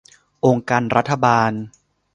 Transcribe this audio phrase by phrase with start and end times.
[0.45, 1.51] องค์การรัฐบาล